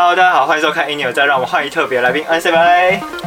[0.00, 3.17] Hello，大家好，欢迎收看《音乐再让我们欢迎特别来宾 N C 拜。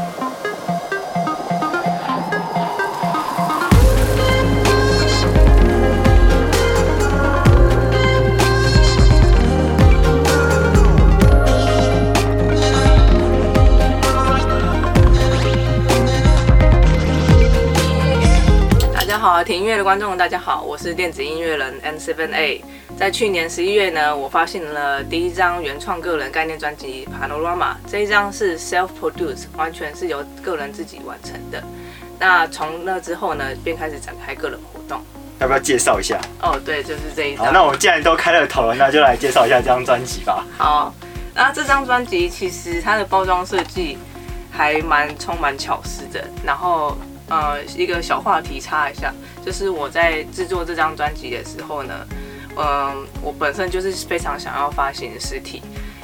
[19.57, 22.61] 音乐的观众，大家好，我是电子音乐人 N7A。
[22.97, 31.61] 在去年十一月呢，我发行了第一张原创个人概念专辑《Panorama》，这一张是 self-produced，完全是由个人自己完成的。
[32.17, 35.01] 那从那之后呢，便开始展开个人活动。
[35.39, 36.17] 要不要介绍一下？
[36.41, 37.53] 哦，对，就是这一好，张。
[37.53, 40.45] 那我们既然都开了头了，那就来介绍一下这张专辑吧。
[40.57, 40.93] 好，
[41.35, 43.97] 那这张专辑其实它的包装设计
[44.49, 46.23] 还蛮充满巧思的。
[46.45, 46.95] 然后
[47.31, 49.13] 呃，一个小话题插一下，
[49.45, 52.05] 就是我在制作这张专辑的时候呢，
[52.57, 55.61] 嗯、我本身就是非常想要发行实体，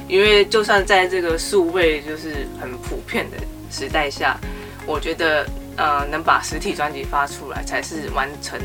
[0.08, 3.36] 因为就算在这个数位就是很普遍的
[3.70, 4.38] 时代下，
[4.86, 8.58] 我觉得呃能把实体专辑发出来，才是完成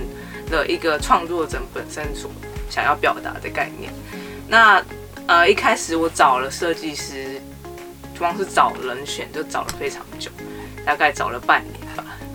[0.49, 2.31] 了一个创作者本身所
[2.69, 3.91] 想要表达的概念。
[4.47, 4.81] 那
[5.27, 7.41] 呃，一开始我找了设计师，
[8.17, 10.31] 光是找人选就找了非常久，
[10.85, 11.82] 大概找了半年，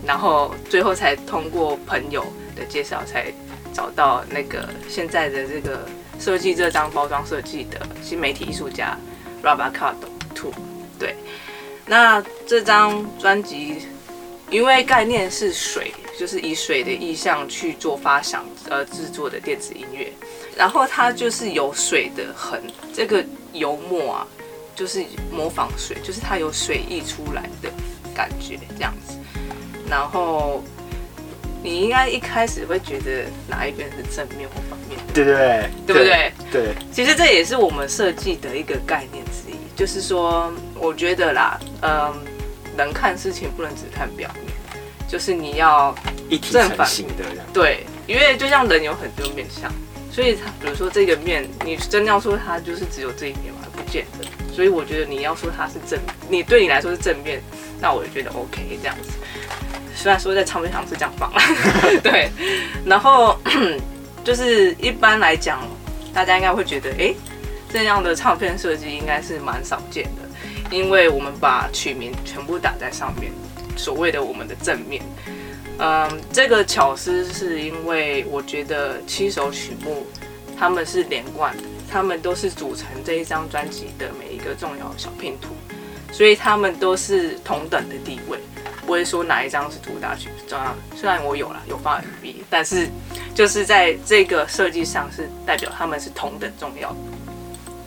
[0.09, 3.31] 然后最后才通过朋友的介绍，才
[3.71, 5.87] 找到那个现在的这个
[6.19, 8.97] 设计这张包装设计的新媒体艺术家
[9.43, 10.51] Rabacado Two。
[10.97, 11.15] 对，
[11.85, 13.83] 那这张专辑
[14.49, 20.11] 因为概念是水，就是以水的意象去做发想而制作的电子音乐。
[20.57, 22.59] 然后它就是有水的痕，
[22.91, 23.23] 这个
[23.53, 24.27] 油墨啊，
[24.75, 27.69] 就是模仿水，就是它有水溢出来的
[28.15, 29.18] 感觉这样子。
[29.89, 30.63] 然后
[31.63, 36.31] 你应该一开始会觉得哪一边是正面或反面，对对对，对不对？
[36.51, 42.13] 对，其实这也是我们设计的一个概念之一，就是说，我觉得啦，嗯，
[42.77, 44.53] 人看事情不能只看表面，
[45.07, 45.93] 就是你要
[46.29, 47.45] 一体成正反型的这样。
[47.51, 49.69] 对，因为就像人有很多面相，
[50.11, 54.25] 所以他比如说这个面，你真要说它就是只有这一面嘛，不见得。
[54.53, 57.41] 所以我觉得你要说它是正，你对你来说是正面，
[57.81, 59.11] 那我就觉得 OK 这样子。
[59.99, 61.29] 虽然说在唱片行是这样放，
[62.01, 62.31] 对，
[62.85, 63.37] 然后
[64.23, 65.59] 就是一般来讲，
[66.13, 67.13] 大家应该会觉得，哎，
[67.69, 70.21] 这样的唱片设计应该是蛮少见的，
[70.71, 73.29] 因为我们把曲名全部打在上面，
[73.75, 75.03] 所谓的我们的正面。
[75.79, 80.07] 嗯，这个巧思是因为我觉得七首曲目
[80.57, 85.49] 它们是连贯的，它们都是组成这一张专辑的每一个重要小拼图，
[86.13, 88.39] 所以它们都是同等的地位，
[88.89, 90.29] 不会说哪一张是主打曲。
[90.51, 92.89] 啊，虽然我有啦，有发 MV，但是
[93.35, 96.97] 就是在这个设计上是代表他们是同等重要的。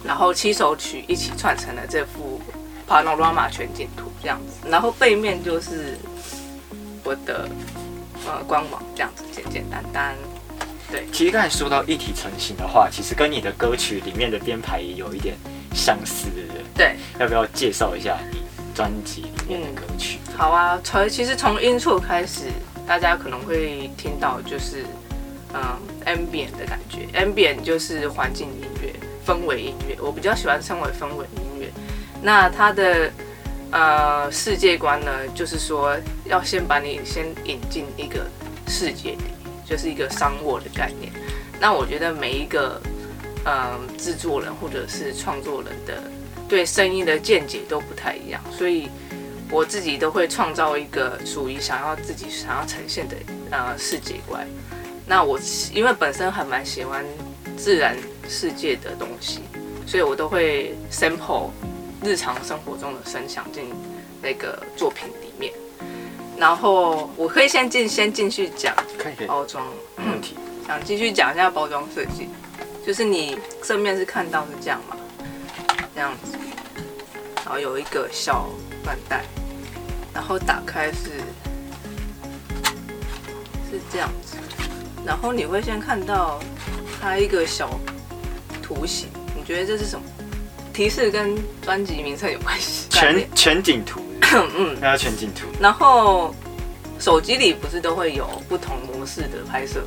[0.05, 2.41] 然后七首曲一起串成了这幅
[2.89, 5.99] panorama 全景图这样子，然后背面就是
[7.03, 7.49] 我的
[8.25, 10.15] 呃官网这样子，简简单单。
[10.89, 15.35] 对其实刚才说到一体成型的话，其实跟你的歌曲里面的编排也有一点
[15.75, 16.63] 相似，对不对？
[16.77, 18.39] 对，要不要介绍一下你
[18.75, 20.19] 专辑里面的歌曲？
[20.37, 22.47] 好啊，从其实从 intro 开始，
[22.87, 24.85] 大家可能会听到就是
[25.55, 25.63] 嗯
[26.07, 28.95] ambient 的感觉，ambient 就是环境音乐、
[29.27, 31.69] 氛围音乐，我比较喜欢称为氛围音乐。
[32.23, 33.11] 那它的
[33.71, 38.27] 呃世界观呢，就是说要先把你先引进一个
[38.69, 39.25] 世界里，
[39.65, 41.13] 就是一个商沃的概念。
[41.61, 42.81] 那我觉得每一个
[43.45, 46.03] 嗯制作人或者是创作人的
[46.53, 48.91] 对声音的见解都不太一样，所以
[49.51, 53.17] 我自己都会创造一个属于想要自己想要呈现的
[53.51, 54.47] 呃世界观。
[55.07, 55.41] 那我
[55.73, 57.07] 因为本身还蛮喜欢
[57.57, 57.97] 自然
[58.29, 59.41] 世界的东西，
[59.87, 61.49] 所以我都会 sample
[62.05, 63.65] 日常生活中的声响进
[64.21, 65.55] 那个作品里面。
[66.37, 68.77] 然后我可以先进先进去讲
[69.27, 70.37] 包装，没问题。
[70.67, 72.29] 想继续讲一下包装设计，
[72.87, 74.99] 就是你正面是看到是这样嘛，
[75.95, 76.39] 这样子，
[77.45, 78.49] 然后有一个小
[78.85, 79.25] 缎带，
[80.15, 81.11] 然后打开是
[83.71, 84.37] 是这样子，
[85.05, 86.39] 然后你会先看到
[87.01, 87.69] 它一个小
[88.63, 90.05] 图形，你觉得这是什么？
[90.73, 94.01] 提示跟专辑名称有关系，全全景图，
[94.57, 95.47] 嗯，那叫全景图。
[95.61, 96.35] 然后
[96.99, 99.85] 手机里不是都会有不同模式的拍摄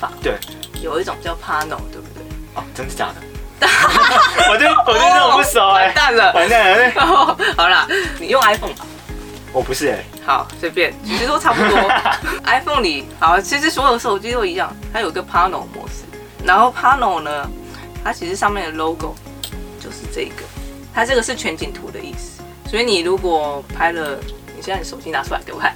[0.00, 0.12] 法？
[0.20, 0.36] 对，
[0.82, 2.24] 有一种叫 Pano，对不对？
[2.54, 3.27] 哦，真的假的？
[3.60, 6.32] 我就我就这种不熟哎、完蛋了。
[6.32, 7.86] 完蛋了，好啦，
[8.18, 8.86] 你用 iPhone 吧。
[9.52, 11.90] 我不是哎、好，随便，其实都差不多。
[12.44, 16.04] iPhone 里好，其实所有手机都一样，它有个 Pano 模式。
[16.44, 17.48] 然后 Pano 呢，
[18.04, 19.14] 它其实上面的 logo
[19.80, 20.42] 就是这个，
[20.94, 24.18] 它这个是全景图的意思，所以你如果拍了，
[24.54, 25.74] 你现在手机拿出来给我看，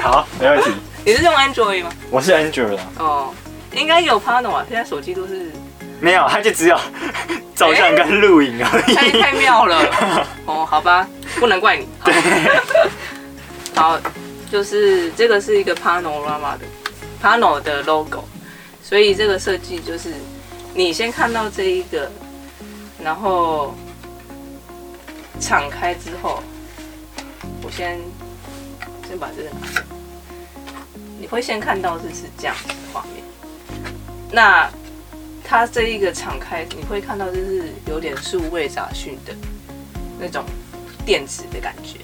[0.00, 0.70] 好，没问题。
[1.04, 1.90] 你是用 Android 吗？
[2.10, 3.34] 我是 Android 的，哦，
[3.72, 5.50] 应该有 Pano 啊，现在手机都是
[6.04, 6.78] 没有，它就只有
[7.56, 9.22] 照相跟录影而太已。
[9.22, 9.80] 太妙了。
[10.44, 11.08] 哦，好吧，
[11.40, 11.88] 不能怪你。
[13.74, 14.00] 好，好
[14.52, 16.66] 就是这个是一个 Panorama 的
[17.22, 18.22] Pano 的 logo，
[18.82, 20.12] 所以这个设计就是
[20.74, 22.12] 你先看到这一个，
[23.02, 23.74] 然后
[25.40, 26.42] 敞开之后，
[27.62, 27.98] 我先
[29.08, 29.82] 先把这个拿掉，
[31.18, 33.24] 你会先看到是是这样子的画面。
[34.30, 34.68] 那
[35.44, 39.34] 它这一个敞开，你会看到就是有点数位杂讯的
[40.18, 40.44] 那种
[41.04, 41.98] 电子的感觉。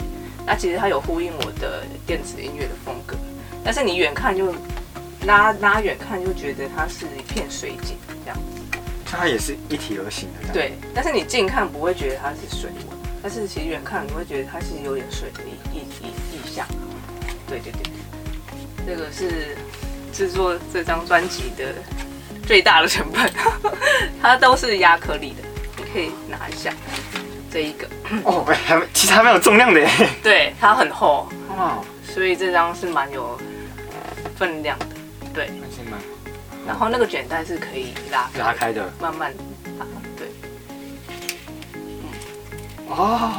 [0.46, 3.16] 那其实它有呼应我的电子音乐的风格，
[3.64, 4.54] 但是你远看就
[5.26, 8.38] 拉拉远看就觉得它是一片水景这样。
[9.04, 16.66] 它也是一体而行的。，对，但是你近看不会觉得它是水纹，但是其实远看你会觉得它是有点水的意意意意象。
[17.48, 17.82] 对对对，
[18.86, 19.56] 这个是
[20.12, 21.74] 制作这张专辑的
[22.50, 23.32] 最大的成本，
[24.20, 26.74] 它都是亚克力的，你可以拿一下
[27.48, 27.86] 这一个，
[28.24, 29.88] 哦，哎还没其实还蛮有重量的耶。
[30.20, 31.78] 对，它很厚，哇，
[32.12, 33.38] 所以这张是蛮有
[34.36, 34.86] 分量的，
[35.32, 35.48] 对。
[36.66, 38.92] 然后那个卷带是可以拉拉开的。
[39.00, 39.32] 慢慢
[39.78, 39.86] 拉，
[40.16, 40.26] 对。
[42.88, 43.30] 哦，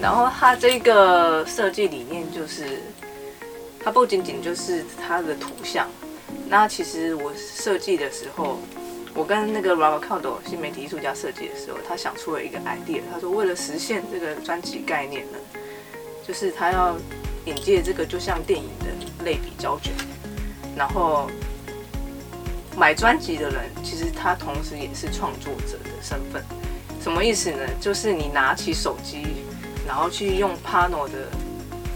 [0.00, 2.80] 然后它这个设计理念就是，
[3.84, 5.88] 它不仅仅就是它的图像，
[6.48, 8.58] 那其实我设计的时候，
[9.14, 15.38] 我跟那个 Robert c a l d o 新媒体艺术家设计的时候，他想出了一个 idea，他说为了实现这个专辑概念呢，
[16.26, 16.96] 就是他要
[17.46, 19.92] 引介这个就像电影的类比胶卷，
[20.76, 21.30] 然后
[22.76, 26.42] 买专辑的人其实他同时也是创作者的身份。
[27.00, 27.58] 什么意思呢？
[27.80, 29.22] 就是你拿起手机，
[29.86, 31.30] 然后去用 Pano 的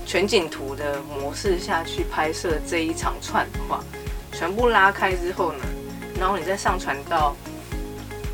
[0.06, 3.84] 全景图的模式下去拍摄这一场串的话，
[4.36, 5.64] 全部拉开之后呢，
[6.18, 7.34] 然后你再上传到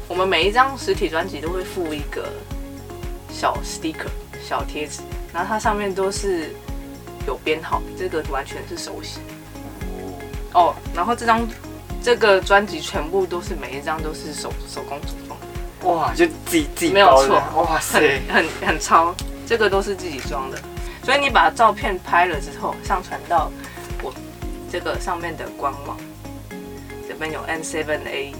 [0.08, 2.28] 我们每一张实体专辑都会附一个
[3.30, 4.08] 小 sticker
[4.42, 5.02] 小贴纸，
[5.32, 6.54] 然后它上面都是
[7.26, 9.20] 有编号，这个完全是手写
[10.54, 10.74] 哦。
[10.94, 11.46] 然后这张
[12.02, 15.88] 这个专辑全部都是每一张都是手手工组装的。
[15.88, 19.14] 哇，就自己自己没有错哇塞很，很很超，
[19.46, 20.58] 这个都是自己装的。
[21.04, 23.69] 所以你把照片拍了之后，上传到我
[24.70, 25.96] 这个上面的官网，
[27.08, 28.32] 这边有 n7a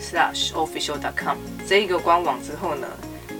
[0.00, 2.88] slash official dot com 这一个官网之后呢，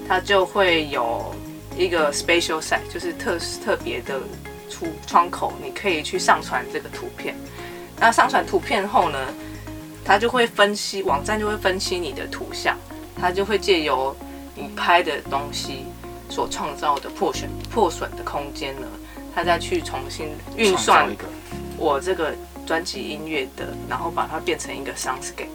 [0.07, 1.35] 它就会有
[1.77, 4.21] 一个 special site，就是特特别的
[4.71, 7.35] 出窗口，你可以去上传这个图片。
[7.99, 9.19] 那上传图片后呢，
[10.05, 12.77] 它就会分析，网站就会分析你的图像，
[13.21, 14.17] 它就会借由
[14.55, 15.87] 你拍的东西
[16.29, 18.87] 所创造的破损破损的空间呢，
[19.35, 21.25] 它再去重新运算一个。
[21.83, 22.33] 我这个
[22.65, 25.51] 专辑音乐的，然后把它变成一个 soundscape，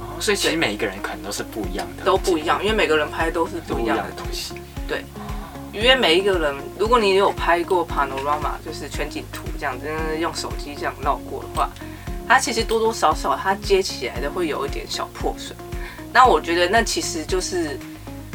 [0.00, 4.54] 哦，所以其实每一个人可能都是不一样的，都不一样，因为每个人拍都是不一样的的东西。
[4.88, 5.04] 对
[5.70, 11.68] 因为每一个人，如果你有拍过 panorama，就是全景图这样子，就是用手机这样绕过的话，
[12.26, 15.54] 它其实多多少少它接起来的会有一点小破损。
[16.10, 17.78] 那我觉得那其实就是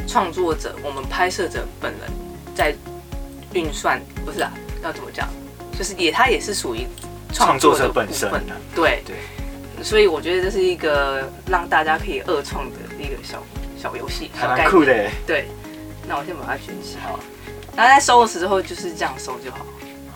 [0.06, 2.02] 创作者，我们拍摄者本人
[2.54, 2.72] 在
[3.52, 4.52] 运算，不是啊，
[4.84, 5.28] 要怎么讲？
[5.76, 6.86] 就是也它也是属于
[7.34, 8.30] 创作者本身。
[8.74, 9.02] 对。
[9.04, 13.42] 对，所以我觉得这是一个让大家可以二创的一个小
[13.76, 15.10] 小游戏，还蛮酷的。
[15.26, 15.46] 对，
[16.08, 16.96] 那我先把它卷起。
[16.96, 17.18] 来好，
[17.76, 19.58] 然后在收的时候就是这样收就好。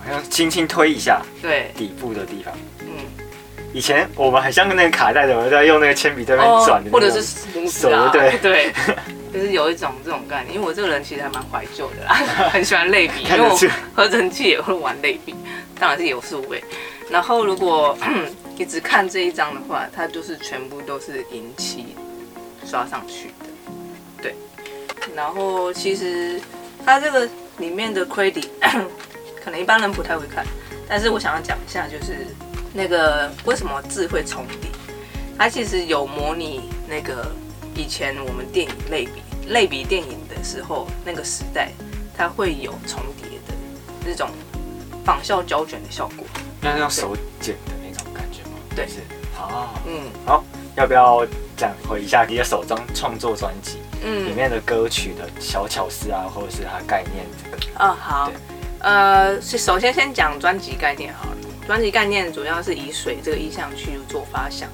[0.01, 2.53] 好像轻轻推一下对，底部的地方。
[2.79, 2.87] 嗯，
[3.73, 7.21] 以前我们很像那个卡带的，我在用那个铅笔在那边转或者是
[7.53, 8.37] 拇指啊，对。
[8.41, 8.73] 对，
[9.31, 10.55] 就是有一种这种概念。
[10.55, 12.13] 因为我这个人其实还蛮怀旧的啦，
[12.49, 13.59] 很喜欢类比，因为我
[13.93, 15.35] 合成器也会玩类比，
[15.77, 16.63] 当然是有数位。
[17.09, 17.97] 然后如果
[18.57, 21.95] 你只看这一张的话，它就是全部都是银漆
[22.65, 23.45] 刷上去的，
[24.21, 24.35] 对。
[25.15, 26.39] 然后其实
[26.85, 28.47] 它这个里面的 credit
[29.43, 30.45] 可能一般人不太会看，
[30.87, 32.27] 但是我想要讲一下，就是
[32.73, 34.69] 那个为什么字会重叠。
[35.37, 37.31] 它其实有模拟那个
[37.75, 41.71] 以前我们电影类比类比电影的时候，那个时代
[42.15, 43.53] 它会有重叠的
[44.05, 44.29] 这种
[45.03, 46.27] 仿效胶卷的效果。
[46.61, 48.57] 那是用手剪的那种感觉吗？
[48.75, 48.95] 对是。
[49.37, 50.43] 哦，嗯好
[50.75, 51.25] 要不要
[51.55, 57.79] 讲回一下你的首张创作专辑嗯里嗯面的歌曲的小巧思啊，或者是它概念这个？
[57.79, 58.31] 啊好，
[58.79, 61.37] 呃，是首先先讲专辑概念好了。
[61.65, 64.67] 专辑概念主要是以水这个意象去做发想，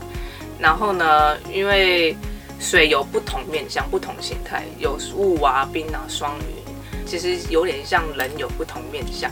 [0.57, 2.15] 然后呢，因为
[2.59, 9.29] 水有不同面向、不同形态，有雾啊、冰啊、霜云，其实有点像人有不同面向。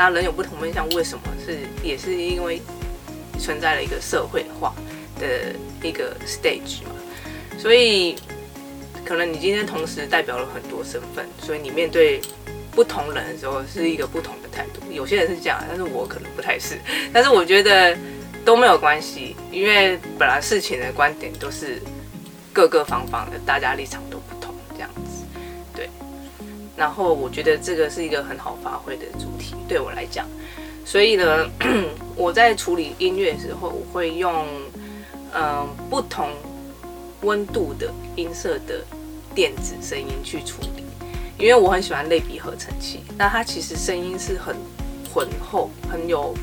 [0.00, 2.62] 那人有不同面向，为什么是也是因为
[3.38, 4.74] 存在了一个社会化
[5.18, 5.54] 的
[5.86, 6.92] 一个 stage 嘛？
[7.58, 8.16] 所以
[9.04, 12.18] 可能你今天同时代表了很多身份，所以你面对
[12.70, 14.80] 不同人的时候是一个不同的态度。
[14.90, 16.78] 有些人是这样，但是我可能不太是。
[17.12, 17.94] 但是我觉得
[18.42, 21.78] 都没有关系，因为本来事情的观点都是
[22.54, 24.18] 各个方方的，大家立场都，
[26.80, 30.26] 然后我觉得这个是一个很好发挥的主题，对我来讲。
[30.82, 31.46] 所以呢，
[32.16, 34.46] 我在处理音乐的时候，我会用
[35.34, 36.30] 嗯不同
[37.20, 38.82] 温度的音色的
[39.34, 40.82] 电子声音去处理，
[41.38, 44.56] 因为我很喜欢类比合成器，那它其实声音是很
[45.12, 46.34] 浑厚、很有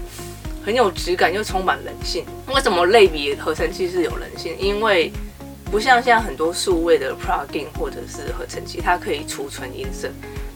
[0.63, 2.23] 很有质感又充满人性。
[2.53, 4.55] 为什么类比合成器是有人性？
[4.59, 5.11] 因为
[5.69, 10.09] 不像现在很多数位的 plugin 或者是合成器，它可以储存音色，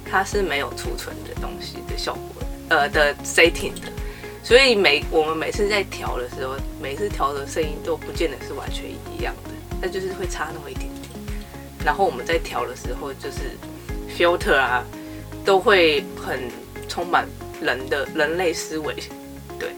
[0.09, 3.91] 它是没有储存的东西的效果，呃的 setting 的。
[4.43, 9.49] 所以每我们每次在调的时候，每次调的声音都不见得是完全一样的，
[9.81, 11.01] 那就是会差那么一点点。
[11.85, 13.57] 然后我们在调的时候，就是
[14.17, 14.83] filter 啊，
[15.43, 16.49] 都会很
[16.87, 17.27] 充满
[17.61, 18.95] 人的人类思维。
[19.59, 19.69] 对，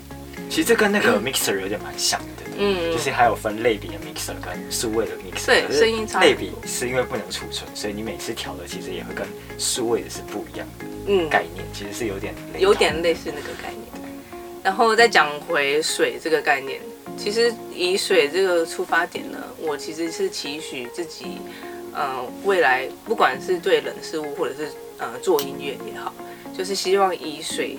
[0.49, 2.42] 其实这跟那个 mixer 有点蛮像的。
[2.57, 5.45] 嗯，就是还有分类比的 mixer 跟数位的 mixer。
[5.45, 6.19] 对，声音差。
[6.19, 10.85] 类比是因为不能储存，所以你每次调的其实也会跟数位的是不一样的。
[11.07, 13.81] 嗯，概念其实是有点有点类似那个概念。
[14.63, 16.79] 然后再讲回水这个概念，
[17.17, 21.39] 其实以水这个出发点呢，我其实是期许自己，
[21.93, 24.69] 呃，未来不管是对人事物，或者是
[24.99, 26.13] 呃做音乐也好，
[26.57, 27.77] 就是希望以水，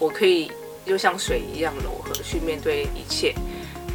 [0.00, 0.50] 我可以
[0.86, 3.34] 就像水一样柔和去面对一切。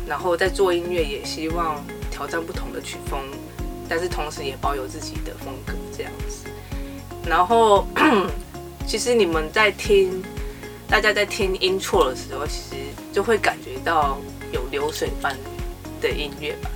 [0.07, 3.19] 然后在做音乐，也希望挑战不同的曲风，
[3.89, 6.47] 但是同时也保有自己的风格这样子。
[7.27, 7.85] 然后，
[8.87, 10.23] 其实你们在听，
[10.87, 12.75] 大家在听音错的时候，其实
[13.11, 14.17] 就会感觉到
[14.53, 15.35] 有流水般
[15.99, 16.71] 的音乐吧。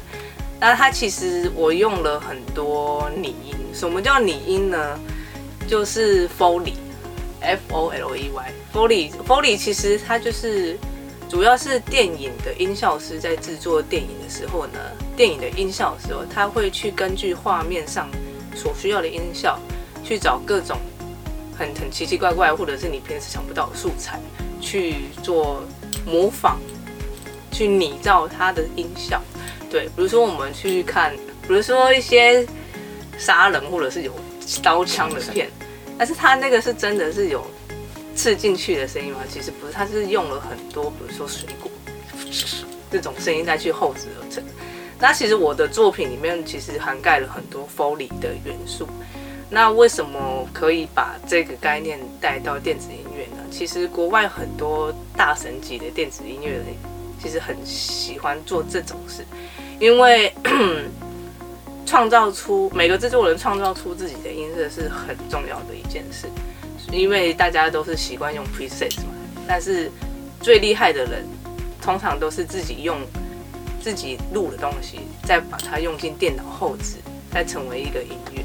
[0.59, 4.99] 那它其实我用了很多拟音，什么叫拟音呢？
[5.67, 10.77] 就是 Foley，F O L E Y，Foley，Foley 其实它就是。
[11.31, 14.79] 主要是电影的音效师在制作电影的时候呢，
[15.15, 18.09] 电影的音效的时候，他会去根据画面上
[18.53, 19.57] 所需要的音效，
[20.03, 20.77] 去找各种
[21.57, 24.19] 很很奇奇怪怪，或者是你平时想不到的素材
[24.59, 25.63] 去做
[26.05, 26.57] 模仿，
[27.49, 29.21] 去拟造它的音效。
[29.69, 31.15] 对，比如说我们去看，
[31.47, 32.45] 比如说一些
[33.17, 34.13] 杀人或者是有
[34.61, 35.49] 刀枪的片，
[35.97, 37.41] 但是它那个是真的是有。
[38.21, 39.21] 刺进去的声音吗？
[39.27, 41.71] 其实不是，它是用了很多，比如说水果
[42.91, 44.43] 这种声音再去后置而成。
[44.99, 48.87] 那其实我的作品里面其实涵盖了很多 Foley 的元素。
[49.49, 53.43] 那为什么可以把这个概念带到电子音乐呢？
[53.49, 56.65] 其实国外很多大神级的电子音乐人
[57.19, 59.25] 其实很喜欢做这种事，
[59.79, 60.31] 因为
[61.87, 66.27] 创造出每个制作人创造出自己的音色是很重要的一件事。
[66.91, 69.13] 因为大家都是习惯用 presets 嘛，
[69.47, 69.89] 但是
[70.41, 71.25] 最厉害的人
[71.81, 72.99] 通常都是自己用
[73.81, 76.97] 自己录的东西，再把它用进电脑后置，
[77.31, 78.43] 再成为一个音乐。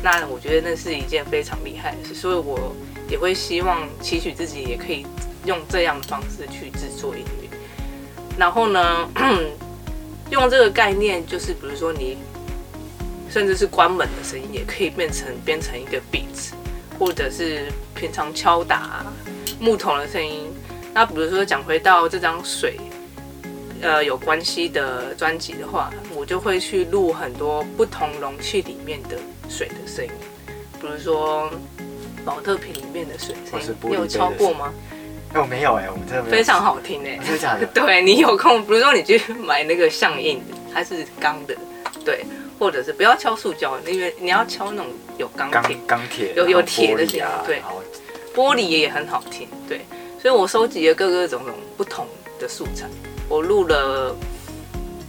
[0.00, 2.72] 那我觉得那是一件非常厉害的事，所以我
[3.10, 5.04] 也会希望期许自己也可以
[5.44, 7.48] 用这样的方式去制作音乐。
[8.38, 9.08] 然后呢，
[10.30, 12.16] 用这个概念，就是比如说你
[13.28, 16.52] 甚至是关门的声音，也可以变成变成一个 beats，。
[16.98, 19.04] 或者是平常敲打
[19.58, 20.54] 木桶的声音。
[20.94, 22.76] 那比如说讲回到这张水，
[23.82, 30.10] 呃，有关系的专辑的话，我就会去录很多不同容器里面的水的声音。
[30.80, 31.50] 比如说
[32.24, 34.72] 保特瓶里面的水声音，你有敲过吗？
[35.34, 37.66] 哎，我没有哎，我们这非常好听哎，真的假的？
[37.74, 40.40] 对你有空，比如说你去买那个相印，
[40.72, 41.56] 它是钢的，
[42.04, 42.24] 对。
[42.58, 47.06] 或者是不要敲塑胶，因为你要敲那种有钢铁、钢铁有有铁的
[47.46, 47.62] 对，
[48.34, 49.80] 玻璃也很好听，对，
[50.20, 52.06] 所以我收集了各个种种不同
[52.38, 52.86] 的素材，
[53.28, 54.16] 我录了，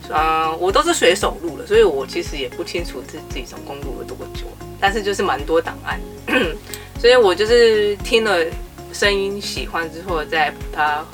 [0.09, 4.45] 嗯，我都是随手录了，所以我其实也不清楚自己总共录了多久，
[4.79, 5.99] 但是就是蛮多档案，
[6.99, 8.45] 所以我就是听了
[8.93, 11.05] 声音喜欢之后，再把它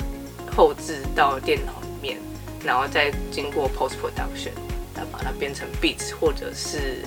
[0.54, 2.18] 后置到电脑里面，
[2.64, 4.50] 然后再经过 post production。
[5.26, 7.02] 把它变成 beats，或者是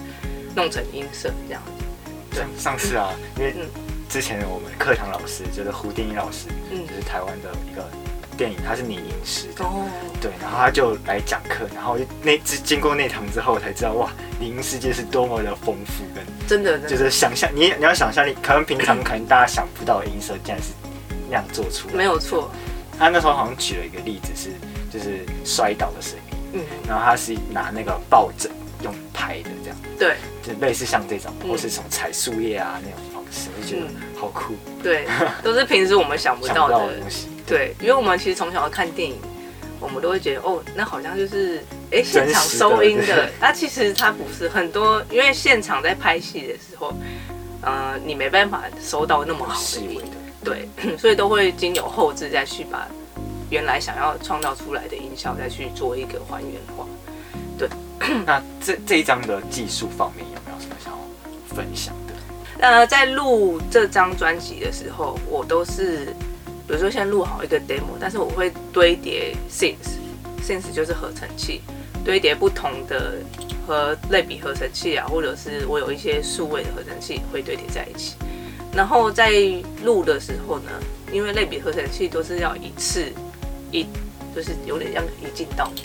[0.54, 1.62] 弄成音色这样。
[2.32, 2.36] 子。
[2.36, 3.56] 上上次啊，因为
[4.10, 7.90] 之前我们课堂老师就是胡定一老师，嗯，就是台湾的一个
[8.38, 9.88] 电影，他是拟音师的，哦，
[10.20, 20.74] 对，然后他就来讲课，然后就那经经过那堂之后，我才知道哇，拟音世界是多么的丰富跟真的，就是想象你你要想象力，可能平常可能大家想不到的音色，竟然是
[21.30, 21.94] 那样做出来。
[21.96, 22.52] 没有错，
[22.98, 24.52] 他那时候好像举了一个例子是，
[24.92, 26.19] 就是摔倒的声音，
[26.54, 28.52] 嗯，然后他是拿那个抱枕
[28.84, 30.16] 用拍的这样，对。
[30.42, 31.50] 就类似像这种，嗯。
[31.50, 33.88] 或是什么踩树叶啊那种方式，我就觉得
[34.20, 35.06] 好酷，对，
[35.44, 36.98] 都是平时我们想不到的。
[37.00, 37.28] 东西。
[37.46, 39.20] 对，因为我们其实从小看电影，
[39.80, 43.06] 我们都会觉得哦，那好像就是哎现场收音的。
[43.06, 46.94] 对， 那其实它不是很多，因为现场在拍戏的时候，
[47.62, 50.10] 呃，你没办法收到那么好的音，细微的，
[50.44, 52.88] 对， 所以都会经由后置再去把
[53.50, 56.86] 原来想要创造出来的音效再去做一个还原化。
[57.58, 57.68] 对
[58.26, 61.00] 那这这一张的技术方面有没有什么想要
[61.56, 62.14] 分享的？
[62.60, 66.06] 呃，在录这张专辑的时候，我都是，
[66.68, 71.62] 比如说先录好一个 demo，但是我会堆叠 synth，synth 就是合成器，
[72.06, 73.16] 堆叠不同的
[73.68, 78.16] 和类比合成器啊，或者是我有一些数位的合成器会堆叠在一起。
[78.74, 79.32] 然后在
[79.84, 80.72] 录的时候呢，
[81.12, 83.12] 因为类比合成器都是要一次
[83.72, 83.86] 一，
[84.36, 85.84] 就是有点像一镜到底，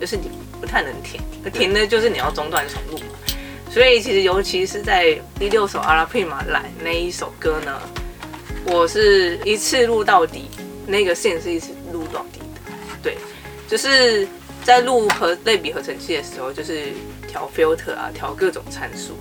[0.00, 0.30] 就是你
[0.60, 1.20] 不太能停，
[1.52, 3.18] 停呢就是你要中断重录嘛。
[3.70, 7.80] 所以其实尤其是在第六首《阿拉匹马来》那一首歌呢，
[8.64, 10.48] 我是一次录到底，
[10.86, 12.72] 那个线是一次录到底的。
[13.02, 13.18] 对，
[13.68, 14.26] 就是
[14.64, 16.86] 在录和类比合成器的时候，就是
[17.26, 19.12] 调 filter 啊，调各种参数。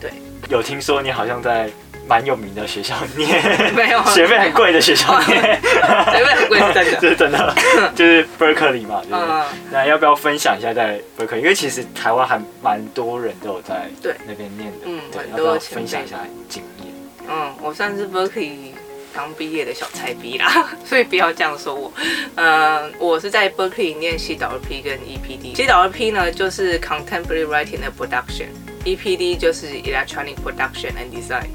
[0.00, 0.12] 对
[0.48, 1.70] 有听说你好像在
[2.06, 3.28] 蛮有名的学校念，
[3.74, 6.98] 没有学费很贵的学校念， 学费很贵是真的。
[7.00, 7.54] 这是真的，
[7.94, 9.18] 就是 Berkeley 嘛，对不对？
[9.18, 11.38] 嗯，那要不要分享一下在 Berkeley？
[11.38, 16.16] 因为其实台湾还蛮多人都有在对那边念的，嗯对，很要不要多分享一下
[16.48, 16.92] 经验？
[17.28, 18.72] 嗯，我算是 Berkeley
[19.14, 21.92] 刚毕业的小菜逼啦，所以不要这样说我。
[22.34, 25.54] 嗯，我是在 Berkeley 念 CWP 跟 EPD。
[25.54, 31.46] CWP 呢就是 Contemporary Writing 的 Production，EPD 就是 Electronic Production and Design。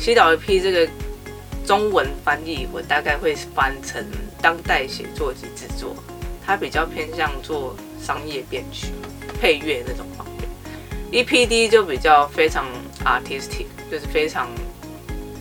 [0.00, 0.88] CWP 这个
[1.66, 4.04] 中文翻译我大概会翻成
[4.42, 5.96] 当代写作及制作，
[6.44, 8.88] 它比较偏向做商业编曲、
[9.40, 11.24] 配乐那种方面。
[11.24, 12.66] EPD 就比较非常
[13.04, 14.48] artistic，就是非常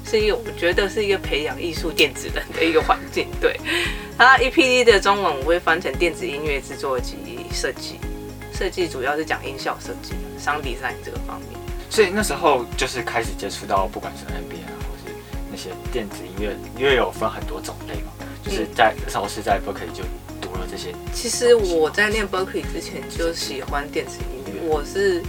[0.05, 3.27] 是一个我觉得是一个培养艺术电子人的一个环境。
[3.41, 3.59] 对，
[4.17, 7.17] 它 EPD 的中文我会翻成电子音乐制作及
[7.51, 7.99] 设计，
[8.53, 11.59] 设计主要是讲音效设计、商 design 这个方面。
[11.93, 15.15] 所以那时候就是开始接触到，不管是 NBA 啊，或是
[15.51, 18.11] 那些电子音乐，因为有分很多种类嘛，
[18.43, 20.03] 就是在那时候是在 Berkeley 就
[20.41, 25.21] 读了这些，其实我在念 Berkeley 之前就喜欢电子音乐，我是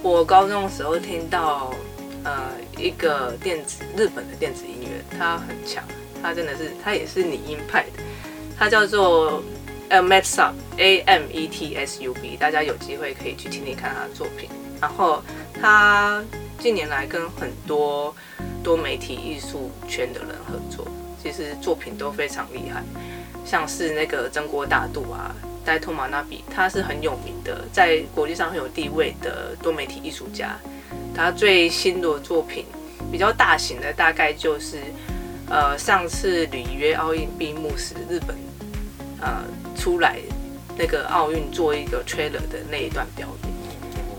[0.00, 1.74] 我高中的时候听到
[2.22, 5.82] 呃一个电子日本的电子音乐，它很强，
[6.22, 8.02] 它真的是它也是拟音派的，
[8.56, 9.42] 它叫做
[9.88, 14.48] a m e t s u b A M E T S U B，大家有机会可以去听听看他的作品。
[14.80, 15.22] 然后
[15.60, 16.22] 他
[16.58, 18.14] 近年来跟很多
[18.62, 20.86] 多媒体艺术圈的人合作，
[21.22, 22.82] 其实作品都非常厉害。
[23.44, 25.34] 像是那个曾国大度啊，
[25.64, 30.56] 戴托马纳比，他是很有名的，在国际上很有地位的多媒体艺术家。
[31.14, 32.66] 他最新的作品
[33.10, 34.78] 比较大型的，大概就是
[35.48, 38.36] 呃上次里约奥运闭幕时，日本
[39.20, 39.44] 呃
[39.76, 40.18] 出来
[40.76, 43.52] 那个奥运做一个 trailer 的那一段表演，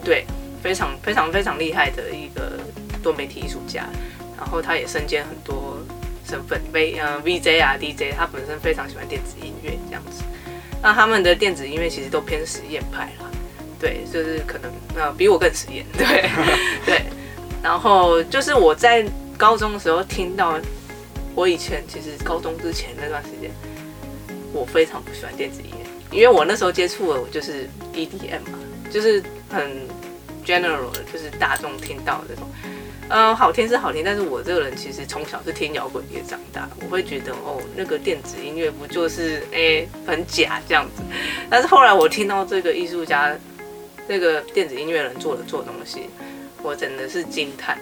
[0.04, 0.26] 对，
[0.68, 2.60] 非常非常非常厉害的一个
[3.02, 3.86] 多媒体艺术家。
[4.38, 5.78] 然后他也身兼很多
[6.28, 10.24] 身份，V 呃 VJ 啊 DJ，他本身非常喜欢电子音乐这样子。
[10.82, 13.32] 那他们的电子音乐其实都偏实验派啦，
[13.80, 16.30] 对，就是可能呃比我更实验，对
[16.86, 17.02] 对。
[17.64, 19.06] 然后就是我在
[19.38, 20.60] 高中的时候听到，
[21.34, 23.50] 我以前其实高中之前那段时间，
[24.54, 28.60] 我非常不喜欢电子音乐，因为我那时候接触了我就是 EDM 嘛，
[28.92, 29.88] 就是很
[30.48, 32.50] general 的，就是大众听到的这种。
[33.10, 41.02] 呃，好听是好听，但是我这个人其实从小是听摇滚乐长大，我会觉得哦，那个电子音乐不就是哎、很假这样子。
[41.50, 43.34] 但是后来我听到这个艺术家，
[44.08, 46.10] 这个电子音乐人做的做东西，
[46.62, 47.78] 我真的是惊叹。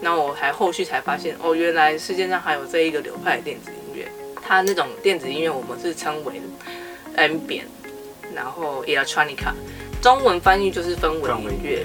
[0.00, 4.10] 那我还后续才发现，哦，原来世界上还有这一个流派的电子音乐。
[4.42, 6.40] 它那种电子音乐我们是称为
[7.18, 7.64] ambient，
[8.34, 9.52] 然后 electronica，
[10.00, 11.84] 中文翻译就是氛围音乐，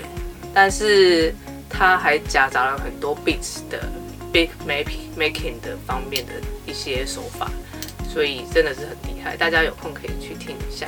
[0.56, 1.36] 但是
[1.70, 3.84] 它还夹杂了很多 beats 的
[4.32, 6.32] big making making 的方面的
[6.66, 7.52] 一些手法，
[8.12, 10.88] 所以真的是很厉害，大家有空可以去听一下。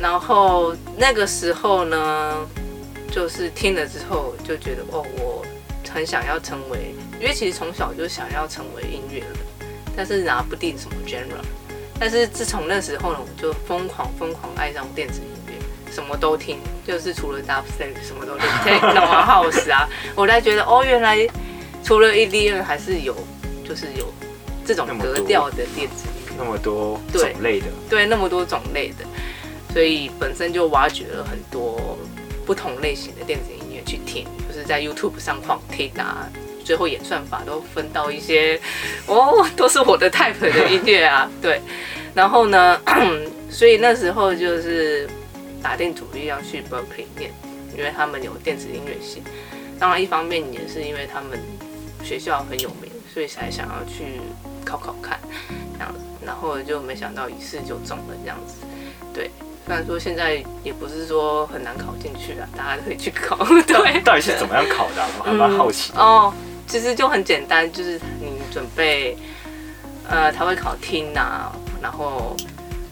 [0.00, 2.48] 然后那个时候呢，
[3.10, 5.44] 就是听了之后就觉得哦，我
[5.90, 9.28] 很想要成为，因为其实从小就想要成为音乐人，
[9.96, 11.42] 但是拿不定什么 genre，
[11.98, 15.35] 但是自从那时候呢，我就疯狂疯狂爱上电子音乐，
[15.96, 21.26] 什么都听，就是除了 dubstep 什么都听，techno 啊 house 啊，我才觉得哦，原来
[21.82, 23.16] 除了 EDM 还是有，
[23.66, 24.12] 就是有
[24.62, 29.06] 这种格调的电子音乐，那么多种类的，对，那么多种类的，
[29.72, 31.96] 所以本身就挖掘了很多
[32.44, 36.28] 不同类型的电子音乐去听，就是在 YouTube 上狂听啊。
[36.62, 38.60] 最后演算法都分到一些，
[39.06, 41.62] 哦，都是我的 type 的音乐啊，对。
[42.12, 42.78] 然后呢，
[43.48, 45.08] 所以那时候就是
[45.66, 47.32] 打定主意要去 Berkeley 念，
[47.76, 49.20] 因为他们有电子音乐系。
[49.80, 51.40] 当然，一方面也是因为他们
[52.04, 54.20] 学校很有名，所以才想要去
[54.64, 55.18] 考考看
[55.72, 55.98] 这样子。
[56.24, 58.54] 然后就没想到一试就中了这样子，
[59.12, 59.28] 对。
[59.66, 63.36] 虽然说现在也不是说很难考进去啊，大家可以去考。
[63.66, 65.04] 对，到底是怎么样考的？
[65.18, 66.32] 我还蛮好奇哦。
[66.68, 69.16] 其实就很简单，就是你准备，
[70.08, 71.50] 呃，他会考听啊，
[71.82, 72.36] 然后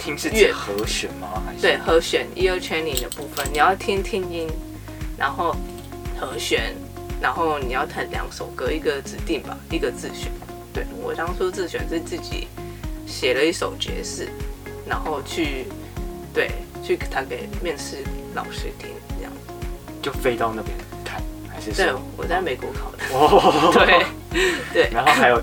[0.05, 1.43] 听是乐和弦吗？
[1.47, 4.47] 还是对和弦 ear training 的部分，你要听听音，
[5.17, 5.57] 然后
[6.21, 6.75] 和弦，
[7.23, 10.31] 然后你要弹两首歌，一个指定吧，一个自选。
[10.75, 12.49] 对我当初自选是自己
[13.07, 14.29] 写了一首爵士，
[14.87, 15.65] 然后去
[16.35, 16.51] 对
[16.85, 19.33] 去弹给面试老师听，这样
[20.03, 21.73] 就飞到那边弹，还是。
[21.73, 22.99] 对，我在美国考的。
[23.15, 24.05] 哦，对
[24.71, 25.41] 对， 然后还有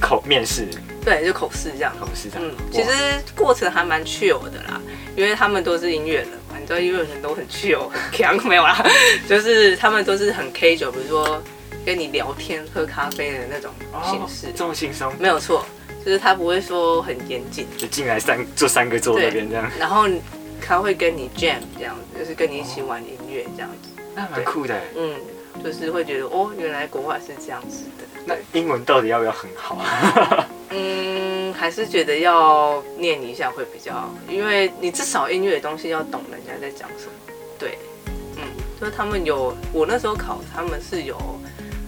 [0.00, 0.68] 考面试，
[1.04, 1.92] 对，就口试这样。
[2.00, 2.48] 口试这样。
[2.48, 2.90] 嗯，其实
[3.36, 4.80] 过程还蛮 chill 的啦，
[5.14, 8.82] 因为他们都是音乐人嘛，你知道音乐人都很 chill 很 强，没有啦，
[9.28, 11.42] 就是他们都是很 casual，比如说
[11.84, 13.70] 跟你聊天、喝咖啡的那种
[14.02, 15.12] 形式，这么轻松。
[15.18, 15.66] 没有错，
[16.04, 19.70] 就是他不会说很严谨，就进来三坐三个坐那边这样。
[19.78, 20.08] 然后
[20.60, 24.02] 他会跟你 jam 这样子，就是跟你一起玩音乐这样子。
[24.14, 24.80] 那蛮酷的。
[24.96, 25.14] 嗯。
[25.64, 28.04] 就是会觉得哦，原来国外是这样子的。
[28.26, 30.46] 那英文到底要不要很好啊？
[30.68, 37.12] 嗯，还是觉得要念一下会比较好，因为你至少音乐的东西要懂人家在讲什么。
[37.58, 37.78] 对，
[38.36, 38.42] 嗯，
[38.78, 41.16] 就是他们有，我那时候考他们是有，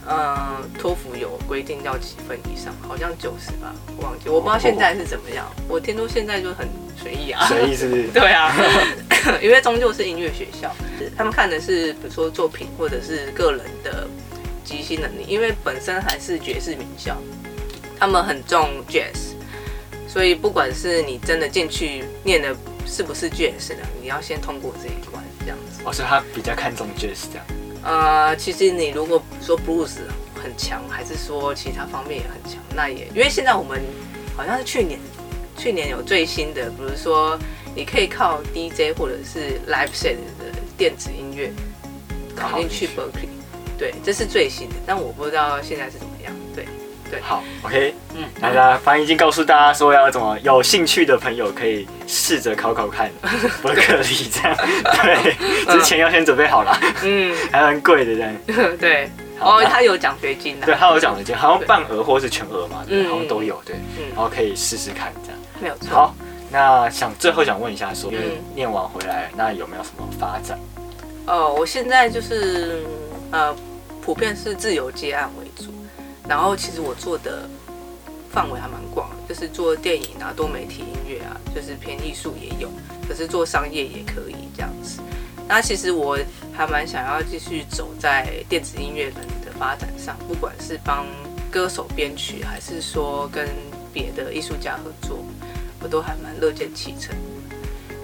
[0.09, 5.45] 嗯，托福有规定要几分以上，好像九十吧，我忘记，我不知道现在是怎么样。
[5.69, 8.09] 我听说现在就很随意啊，随意是不是？
[8.15, 8.55] 对啊。
[9.43, 10.73] 因为终究是音乐学校，
[11.17, 14.07] 他们看的是比如说作品或者是个人的
[14.65, 15.25] 即兴能力。
[15.27, 17.17] 因为本身还是爵士名校，
[17.99, 19.35] 他们很重 jazz，
[20.07, 22.55] 所以不管是你真的进去念的
[22.87, 25.83] 是不是 jazz 的，你要先通过这一关，这样子。
[25.85, 27.45] 哦，所以他比较看重 jazz 这样。
[27.87, 29.95] 呃，其实你如果说 blues
[30.35, 33.81] 很强，还是说其他方面也很强，那也因为现在我们
[34.37, 34.99] 好像是去年，
[35.57, 37.39] 去年有最新的，比如说。
[37.79, 40.47] 你可以靠 DJ 或者是 live set 的
[40.79, 41.53] 电子音乐
[42.35, 43.29] 考进去 Berkeley，
[43.77, 46.33] 对，这是最新的，但我不知道现在是怎么样。
[46.55, 46.65] 对，
[47.11, 53.11] 对，好，OK，嗯，大家反正已经告诉大家说要怎么，有兴趣的朋友可以试着考考看
[53.63, 54.57] Berkeley 这样，
[55.03, 63.77] 对，之前要先准备好了，嗯， 还蛮贵的这样，对，哦，他有奖学金的，对，他有奖学金，好像半额或是全额嘛，嗯，好像都有，对，
[64.15, 66.15] 然后可以试试看这样，没有错，好。
[66.49, 68.11] 那想最后想问一下，说
[68.55, 70.57] 念完回来，那有没有什么发展？
[71.27, 72.85] 哦，我现在就是
[73.33, 73.55] 呃，
[74.01, 75.29] 普遍是自由接案
[76.29, 77.49] 然后其实我做的
[78.31, 82.69] 范围还蛮广，就是做电影啊、多媒体音乐啊，就是偏艺术也有，
[83.09, 85.01] 可是做商业也可以这样子。
[85.49, 86.19] 那其实我
[86.53, 91.07] 还蛮想要继续走在电子音乐人的发展上，不管是帮
[91.51, 93.49] 歌手编曲，还是说跟
[93.93, 95.25] 别的艺术家合作。
[95.79, 97.15] 我都还蛮乐见其成，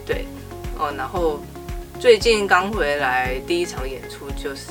[0.06, 0.26] 对，
[0.78, 1.40] 哦，然后
[1.98, 4.70] 最近刚回来第一场演出就是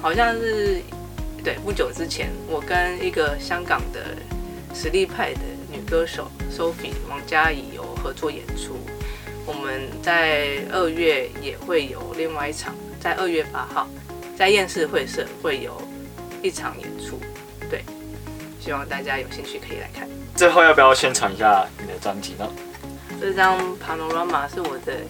[0.00, 0.80] 好像是
[1.44, 4.16] 对不久之前，我跟一个香港的
[4.74, 8.76] 实力派的女歌手 Sophie 王嘉怡有合作演出，
[9.44, 13.88] 我们在二月也会有另外一场，在二月八号
[14.36, 15.82] 在燕市会社会有
[16.42, 17.18] 一场演出，
[17.68, 17.84] 对，
[18.60, 20.08] 希望大家有兴趣可以来看。
[20.36, 22.48] 最后要不要宣传一下你的专辑呢？
[23.20, 25.00] 这张 Panorama 是我的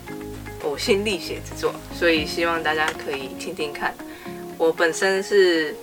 [0.65, 3.95] 呕心沥血之作，所以希望大家可以听听看。
[4.59, 5.75] 我本身是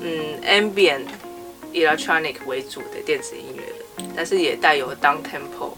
[0.00, 1.06] 嗯 ambient
[1.72, 5.72] electronic 为主的电子音乐的，但是也带有 down tempo，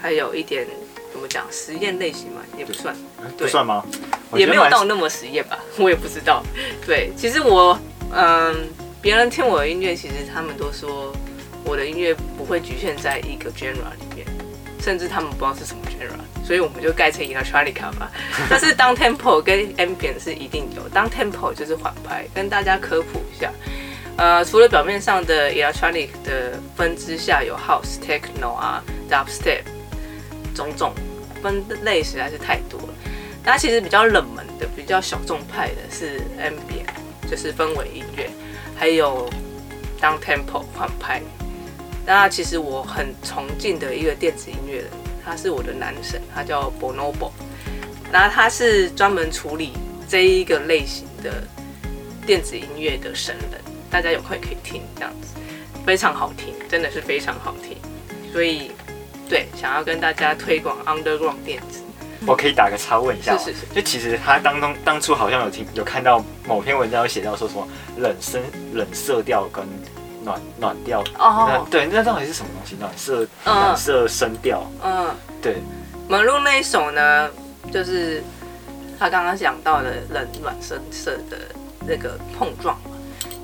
[0.00, 0.66] 还有一点
[1.12, 2.96] 怎么讲实验类型嘛，也不算，
[3.36, 3.84] 不算吗？
[4.34, 6.42] 也没有到那么实验吧， 我也不知道。
[6.86, 7.78] 对，其实我
[8.12, 8.68] 嗯，
[9.00, 11.14] 别人听我的音乐，其实他们都说。
[11.64, 14.26] 我的音乐不会局限在一个 genre 里面，
[14.80, 16.16] 甚至他们不知道是什么 genre，
[16.48, 18.10] 所以我们就改成 electronic 吧。
[18.48, 23.52] 但是当 tempo 跟 ambient 是一定有，当 tempo 就是缓拍，跟大家科普一下。
[24.16, 29.60] 呃，除了表面上的 electronic 的分支下有 house、techno 啊、dubstep，
[30.54, 30.94] 种种
[31.42, 32.88] 分类实在是太多了。
[33.44, 38.30] 那其实比较冷门的、比较小众派的是 ambient，就是氛围音乐，
[38.74, 39.28] 还有
[40.00, 41.20] down tempo 缓拍。
[42.06, 44.90] 那其实我很崇敬的一个电子音乐人，
[45.28, 47.30] 他是我的男神，他叫 Bonobo。
[48.10, 49.74] 然后他是专门处理
[50.08, 51.44] 这一个类型的
[52.26, 53.60] 电子音乐的神人，
[53.90, 55.34] 大家有空可以听，这样子
[55.84, 57.76] 非常好听，真的是非常好听。
[58.32, 58.70] 所以，
[59.28, 61.80] 对，想要跟大家推广 underground 电子。
[62.26, 69.62] 我可以打个叉问一下，是是是，就其实他当中当初好像有听有看到某篇文章有写到说什么冷声冷色调跟
[70.24, 72.76] 暖暖调哦，对，那到底是什么东西？
[72.78, 75.58] 暖色暖色声调，嗯，对。
[76.08, 77.28] 门路那一首呢，
[77.72, 78.22] 就是
[78.98, 81.36] 他刚刚讲到的冷暖声色的
[81.86, 82.90] 那个碰撞嘛。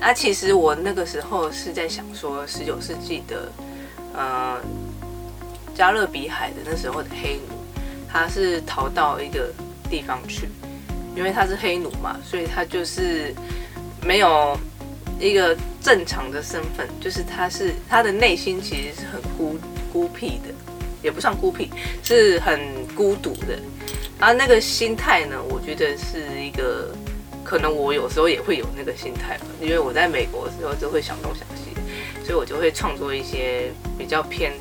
[0.01, 3.53] 那其实我那个时候是在想说，十九世纪的
[4.15, 4.59] 呃
[5.75, 7.55] 加勒比海的那时候的黑奴。
[8.17, 9.53] 他是逃到一个
[9.91, 10.49] 地方去，
[11.17, 13.35] 因为他是黑奴嘛，所以他就是
[14.01, 14.57] 没有
[15.19, 19.59] 一个正常的身份，就是他是他的内心其实是很孤
[19.93, 20.55] 孤僻的，
[21.03, 21.71] 也不算孤僻，
[22.03, 22.61] 是很
[22.95, 23.59] 孤独的。
[24.19, 26.95] 啊那个心态呢，我觉得是一个
[27.43, 31.75] 可能我有时候也会有那个心态吧，因为我在美国的时候就会想东想西，
[32.25, 34.53] 所以我就会创作一些比较偏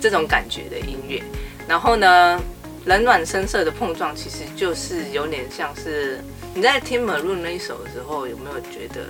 [0.00, 1.22] 这种感觉的音乐。
[1.68, 2.40] 然后呢？
[2.84, 6.18] 冷暖声色的碰撞，其实就是有点像是
[6.52, 9.06] 你在听 Maroon 那一首的时候，有没有觉得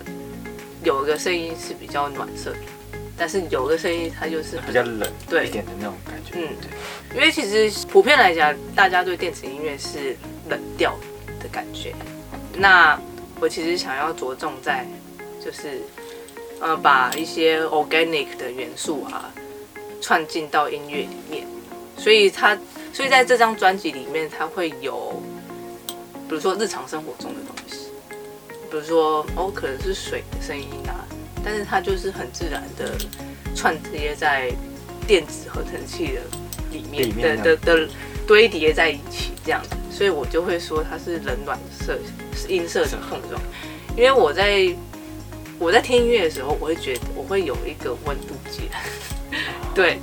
[0.84, 2.58] 有一个声音是比较暖色的，
[3.16, 6.32] 但是有的声音它就是比较冷对一点的那种感觉。
[6.34, 10.16] 嗯，对，因为其实普遍来讲，大家对电子音乐是
[10.48, 10.94] 冷调
[11.40, 11.94] 的感觉。
[12.56, 13.00] 那
[13.40, 14.86] 我其实想要着重在
[15.44, 15.82] 就是
[16.60, 19.32] 呃把一些 organic 的元素啊
[20.00, 21.46] 串进到音乐里面，
[21.96, 22.58] 所以它。
[22.94, 25.22] 所以在这张专辑里面，它会有，
[26.28, 27.81] 比如说日常生活中的东西，
[28.72, 31.04] 比如说哦，可能是水的声音啊，
[31.44, 32.96] 但是它就是很自然的
[33.54, 34.50] 串接在
[35.06, 36.22] 电子合成器的
[36.70, 37.88] 里面的的的
[38.26, 41.98] 堆叠在一起这样子，所以我就会说它是冷暖色
[42.48, 43.38] 音色的碰撞，
[43.94, 44.74] 因为我在
[45.58, 48.70] 我在听音乐的时候，我会觉得我会有一个温度计，
[49.74, 49.98] 对，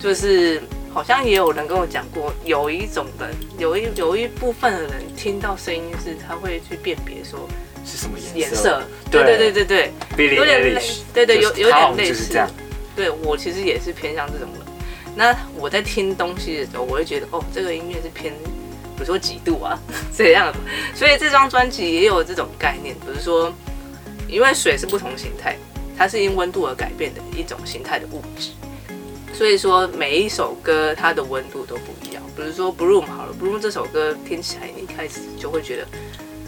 [0.00, 0.62] 就是。
[0.94, 7.48] 好像也有人跟我讲过，有一种人，有一有一部分的人听到声音是，他会去辨别说
[7.84, 8.82] 是什么颜色。
[9.10, 12.36] 对对对对对，有点类，对对有有点类似。
[12.96, 14.60] 对我其实也是偏向这种的。
[15.16, 18.32] 那我在听东西的时候，我会觉得哦，这个音乐是偏，
[18.96, 19.78] 比如说几度啊
[20.16, 20.58] 这样子。
[20.94, 23.52] 所以这张专辑也有这种概念，比如说，
[24.28, 25.56] 因为水是不同形态，
[25.96, 28.50] 它是因温度而改变的一种形态的物质。
[29.32, 35.86] 所以说每一首歌它的温度都不一样，比如说《Bloom》好了，《Bloom》这首歌听起来你一开始就会觉得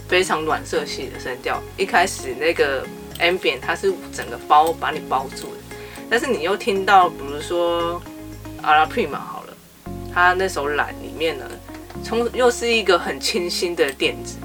[0.08, 2.86] 非常暖色系的声调，一开始那个
[3.18, 5.76] Ambient 它是整个包把你包住的，
[6.08, 7.94] 但是你又听到比如说
[8.62, 9.56] 《阿拉 Prima》好了，
[10.12, 11.44] 它那首《懒》里面呢，
[12.04, 14.36] 从又是一个很清新的电子，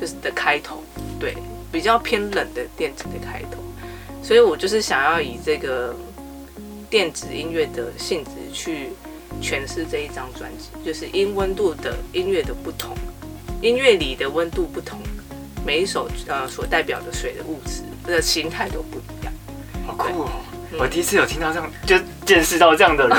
[0.00, 0.82] 就是的开头，
[1.18, 1.34] 对，
[1.70, 3.58] 比较偏冷的电子的开头，
[4.22, 5.94] 所以我就是想要以这个。
[6.90, 8.88] 电子音乐的性质去
[9.40, 12.96] 诠释这一张专辑，就是因温度的音乐的不同，
[13.60, 14.98] 音乐里的温度不同，
[15.66, 19.32] 每一首呃所代表的水的物质的形态都不一样。
[19.86, 20.30] 好酷哦！
[20.78, 23.18] 我第一次有听到这样，就见识到这样的人，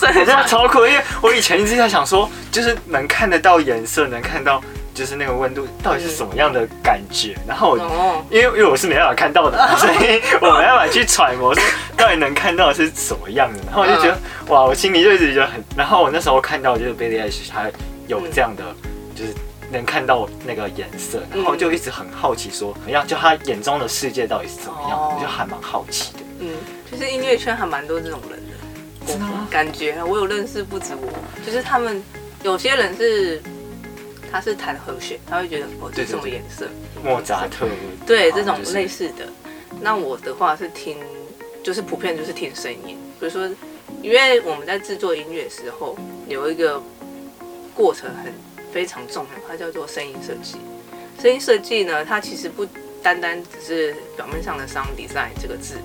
[0.00, 0.86] 真的超酷。
[0.86, 4.62] 因为我以前一直在想说，就是能看得到颜色，能看到。
[4.94, 7.34] 就是那个温度到底是什么样的感觉？
[7.48, 11.60] 然后我，因为因为我是没办法看到的， 所以我没办法去揣摩说
[11.96, 13.58] 到底能看到的是什么样的。
[13.66, 15.54] 然后我就觉得，哇，我心里就一直觉得很。
[15.76, 17.64] 然后我那时候看到就是 Billie Eilish 他
[18.06, 18.83] 有这样的，就是
[19.76, 23.06] 能看到那个颜色，然后就一直很好奇说，怎么样？
[23.06, 25.14] 就他眼中的世界到底是怎么样？
[25.14, 26.20] 我就还蛮好奇的。
[26.40, 26.50] 嗯，
[26.90, 29.46] 其实音乐圈还蛮多这种人的，真的吗？
[29.50, 31.08] 感觉我有认识不止我，
[31.44, 32.02] 就是他们
[32.42, 33.42] 有些人是。
[34.32, 36.66] 他是弹和弦，他会觉得哦，这什么颜色？
[37.04, 37.68] 莫扎特。
[38.04, 39.24] 对，这种类似的。
[39.80, 40.96] 那我的话是听，
[41.62, 42.98] 就是普遍就是听声音。
[43.20, 43.48] 比如说，
[44.02, 46.82] 因为我们在制作音乐的时候，有一个
[47.76, 48.34] 过程很
[48.74, 50.56] 非常重要，它叫做声音设计。
[51.22, 52.66] 声音设计呢，它其实不
[53.00, 55.76] 单单只是表面上的 sound design 这个字，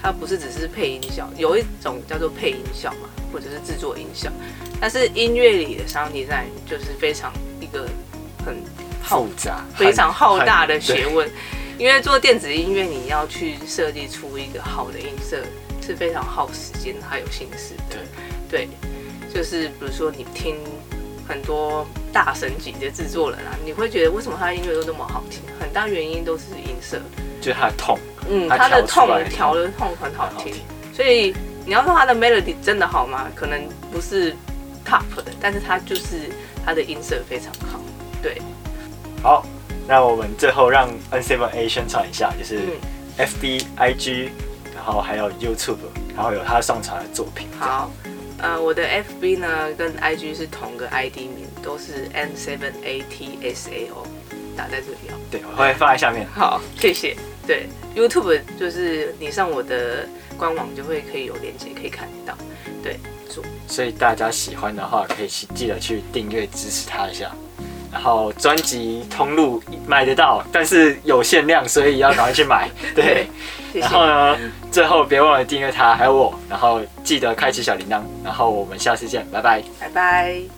[0.00, 4.30] 它不是只是配音效，有一种叫做配音效嘛，或者是制作音效。
[4.80, 7.32] 但是音乐里的 sound design 就是非常。
[7.60, 7.86] 一个
[8.46, 8.56] 很
[9.02, 11.28] 浩杂、非常浩大的学问，
[11.76, 15.36] 因为做电子音乐，你要去设计出一个好的音色，
[15.82, 17.98] 是非常耗时间还有心思的。
[18.48, 18.68] 对，对，
[19.34, 20.56] 就是比如说你听
[21.28, 25.42] 很多大神级的制作人啊，你会觉得为什么他的音乐都那么好听？
[25.60, 26.98] 很大原因都是音色，
[27.40, 30.54] 就是他的痛，嗯，他的痛调的痛很好听。
[30.94, 31.34] 所以
[31.66, 33.28] 你要说他的 melody 真的好吗？
[33.34, 33.60] 可能
[33.92, 34.32] 不是
[34.86, 36.30] top 的，但是他就是
[36.64, 37.78] 他的音色非常好。
[38.22, 38.40] 对，
[39.22, 39.46] 好，
[39.86, 42.60] 那我们最后让 N7A 宣传一下，就是
[43.18, 44.30] FB、IG，
[44.74, 45.76] 然后还有 YouTube，
[46.16, 47.46] 然后有他上传的作品。
[47.58, 47.90] 好。
[48.38, 54.06] 呃，我的 FB 呢跟 IG 是同个 ID 名，都是 N7ATSAO，
[54.56, 55.18] 打在这里哦。
[55.30, 56.26] 对，我会放在下面。
[56.34, 57.16] 好，谢谢。
[57.46, 62.36] 对，YouTube 就是你上我的官网就会可以有链接可以看到。
[62.82, 62.98] 对，
[63.66, 67.34] 所以大家喜欢的话，可以记得去订阅支持他一下。
[67.92, 72.68] 然后专辑通路买得到，但是有限量，所以要赶快去买。
[72.94, 73.26] 对，
[73.72, 74.36] 然后呢，
[74.70, 78.00] 最后别忘了订阅他，还有我，然后记得开启小铃铛。
[78.24, 80.57] 然后我们下次见，拜拜，拜拜。